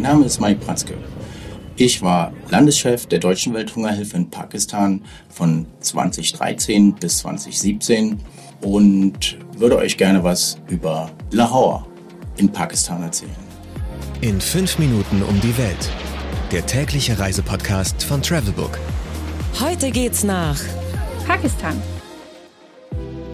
[0.00, 0.94] Mein Name ist Mike Pratzke.
[1.76, 8.18] Ich war Landeschef der Deutschen Welthungerhilfe in Pakistan von 2013 bis 2017
[8.62, 11.84] und würde euch gerne was über Lahore
[12.38, 13.36] in Pakistan erzählen.
[14.22, 15.90] In fünf Minuten um die Welt.
[16.50, 18.78] Der tägliche Reisepodcast von Travelbook.
[19.60, 20.58] Heute geht's nach
[21.26, 21.76] Pakistan.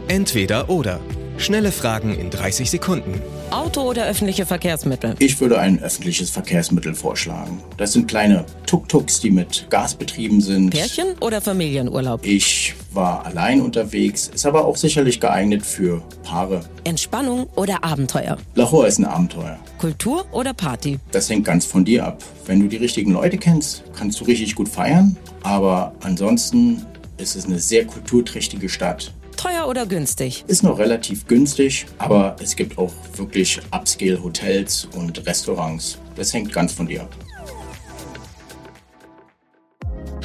[0.09, 0.99] Entweder oder.
[1.39, 3.21] Schnelle Fragen in 30 Sekunden.
[3.51, 5.15] Auto oder öffentliche Verkehrsmittel?
[5.19, 7.63] Ich würde ein öffentliches Verkehrsmittel vorschlagen.
[7.77, 10.71] Das sind kleine Tuk-Tuks, die mit Gas betrieben sind.
[10.71, 12.25] Pärchen oder Familienurlaub?
[12.25, 16.61] Ich war allein unterwegs, ist aber auch sicherlich geeignet für Paare.
[16.85, 18.39] Entspannung oder Abenteuer?
[18.55, 19.59] Lahore ist ein Abenteuer.
[19.79, 20.99] Kultur oder Party?
[21.13, 22.23] Das hängt ganz von dir ab.
[22.47, 25.17] Wenn du die richtigen Leute kennst, kannst du richtig gut feiern.
[25.43, 26.87] Aber ansonsten
[27.19, 29.13] ist es eine sehr kulturträchtige Stadt.
[29.37, 30.45] Teuer oder günstig?
[30.47, 35.99] Ist noch relativ günstig, aber es gibt auch wirklich Upscale-Hotels und Restaurants.
[36.15, 37.15] Das hängt ganz von dir ab.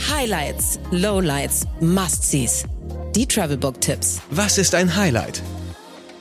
[0.10, 2.66] Highlights, Lowlights, Must-Sees.
[3.16, 4.22] Die Travelbook-Tipps.
[4.30, 5.42] Was ist ein Highlight?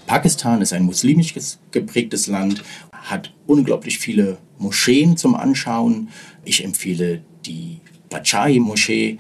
[0.07, 1.35] Pakistan ist ein muslimisch
[1.71, 6.09] geprägtes Land, hat unglaublich viele Moscheen zum Anschauen.
[6.45, 9.19] Ich empfehle die Bachahi-Moschee,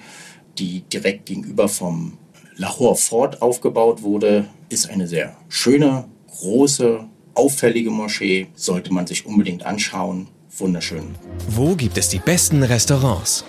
[0.58, 2.18] die direkt gegenüber vom
[2.60, 8.48] Lahore Fort aufgebaut wurde, ist eine sehr schöne, große, auffällige Moschee.
[8.54, 10.28] Sollte man sich unbedingt anschauen.
[10.58, 11.14] Wunderschön.
[11.48, 13.46] Wo gibt es die besten Restaurants?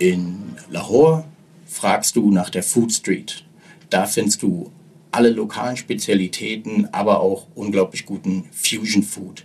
[0.00, 1.22] In Lahore
[1.66, 3.44] fragst du nach der Food Street.
[3.90, 4.72] Da findest du
[5.12, 9.44] alle lokalen Spezialitäten, aber auch unglaublich guten Fusion Food.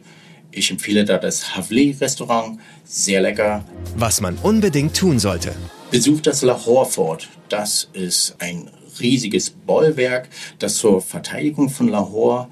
[0.50, 3.64] Ich empfehle da das Havli Restaurant, sehr lecker.
[3.96, 5.54] Was man unbedingt tun sollte.
[5.92, 7.30] Besucht das Lahore Fort.
[7.50, 10.30] Das ist ein riesiges Bollwerk,
[10.60, 12.48] das zur Verteidigung von Lahore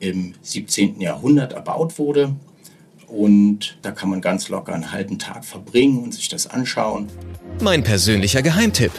[0.00, 1.00] im 17.
[1.00, 2.34] Jahrhundert erbaut wurde.
[3.06, 7.08] Und da kann man ganz locker einen halben Tag verbringen und sich das anschauen.
[7.60, 8.92] Mein persönlicher Geheimtipp.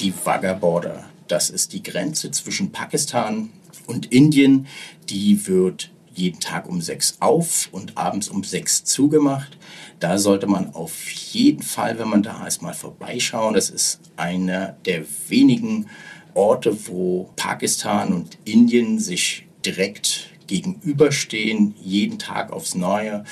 [0.00, 1.04] Die Wagga Border.
[1.26, 3.50] Das ist die Grenze zwischen Pakistan
[3.86, 4.66] und Indien.
[5.08, 9.56] Die wird jeden Tag um sechs auf und abends um sechs zugemacht.
[10.00, 13.54] Da sollte man auf jeden Fall, wenn man da ist, mal vorbeischauen.
[13.54, 15.86] Das ist einer der wenigen
[16.34, 23.24] Orte, wo Pakistan und Indien sich direkt gegenüberstehen, jeden Tag aufs Neue.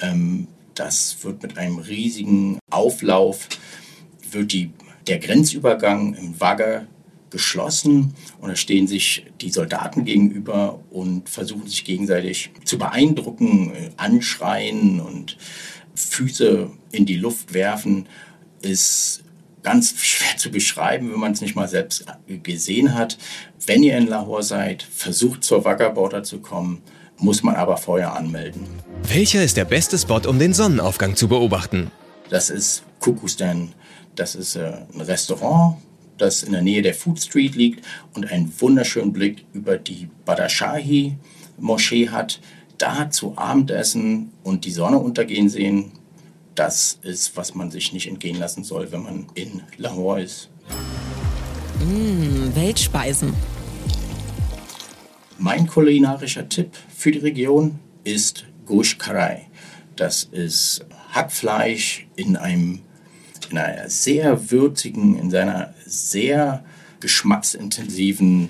[0.00, 3.48] Ähm, das wird mit einem riesigen Auflauf,
[4.30, 4.70] wird die,
[5.06, 6.86] der Grenzübergang im Wagga
[7.32, 13.90] geschlossen und da stehen sich die Soldaten gegenüber und versuchen sich gegenseitig zu beeindrucken, äh,
[13.96, 15.36] anschreien und
[15.94, 18.06] Füße in die Luft werfen,
[18.60, 19.24] ist
[19.62, 22.04] ganz schwer zu beschreiben, wenn man es nicht mal selbst
[22.42, 23.18] gesehen hat.
[23.66, 26.82] Wenn ihr in Lahore seid, versucht zur Wagga Border zu kommen,
[27.18, 28.66] muss man aber vorher anmelden.
[29.04, 31.90] Welcher ist der beste Spot, um den Sonnenaufgang zu beobachten?
[32.30, 33.72] Das ist Kukustan.
[34.14, 35.76] Das ist äh, ein Restaurant,
[36.22, 37.84] das in der Nähe der Food Street liegt
[38.14, 41.16] und einen wunderschönen Blick über die Badashahi
[41.58, 42.40] Moschee hat.
[42.78, 45.92] Da zu Abendessen und die Sonne untergehen sehen,
[46.54, 50.48] das ist, was man sich nicht entgehen lassen soll, wenn man in Lahore ist.
[51.80, 53.34] Mmh, Weltspeisen.
[55.38, 59.48] Mein kulinarischer Tipp für die Region ist Gush Karai.
[59.96, 62.80] Das ist Hackfleisch in einem
[63.52, 66.64] in einer sehr würzigen, in seiner sehr
[67.00, 68.48] geschmacksintensiven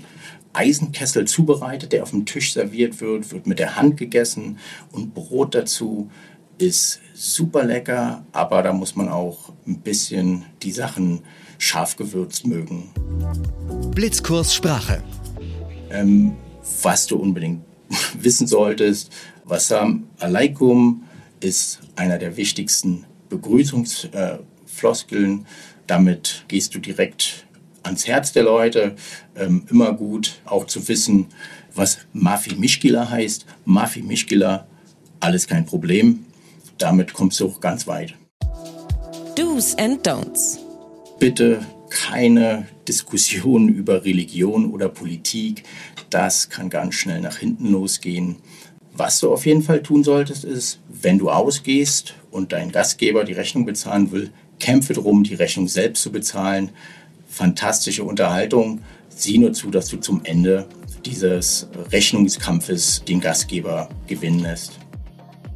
[0.53, 4.59] Eisenkessel zubereitet, der auf dem Tisch serviert wird, wird mit der Hand gegessen
[4.93, 6.11] und Brot dazu
[6.59, 11.21] ist super lecker, aber da muss man auch ein bisschen die Sachen
[11.59, 12.91] scharf gewürzt mögen.
[13.95, 15.03] Blitzkurs Sprache.
[15.91, 16.37] Ähm,
[16.83, 17.63] was du unbedingt
[18.21, 19.11] wissen solltest,
[19.45, 21.03] Wassam alaikum
[21.41, 23.05] ist einer der wichtigsten
[24.73, 25.47] Begrüßungsfloskeln.
[25.87, 27.47] Damit gehst du direkt
[27.83, 28.95] ans Herz der Leute.
[29.37, 31.27] Ähm, immer gut auch zu wissen,
[31.75, 33.47] was Mafi Mishkila heißt.
[33.65, 34.67] Mafi Mishkila,
[35.21, 36.25] alles kein Problem.
[36.79, 38.15] Damit kommst du auch ganz weit.
[39.37, 40.59] Do's and Don'ts.
[41.19, 41.61] Bitte
[41.91, 45.65] keine Diskussionen über Religion oder Politik.
[46.11, 48.37] Das kann ganz schnell nach hinten losgehen.
[48.95, 53.33] Was du auf jeden Fall tun solltest, ist, wenn du ausgehst und dein Gastgeber die
[53.33, 56.71] Rechnung bezahlen will, kämpfe darum, die Rechnung selbst zu bezahlen.
[57.29, 58.81] Fantastische Unterhaltung.
[59.09, 60.67] Sieh nur zu, dass du zum Ende
[61.05, 64.79] dieses Rechnungskampfes den Gastgeber gewinnen lässt.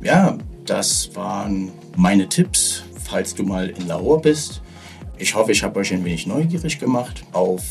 [0.02, 4.60] Ja, das waren meine Tipps, falls du mal in Lahore bist.
[5.18, 7.62] Ich hoffe, ich habe euch ein wenig neugierig gemacht auf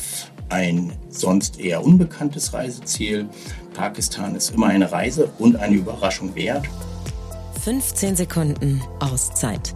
[0.49, 3.27] ein sonst eher unbekanntes Reiseziel.
[3.73, 6.65] Pakistan ist immer eine Reise und eine Überraschung wert.
[7.63, 9.73] 15 Sekunden Auszeit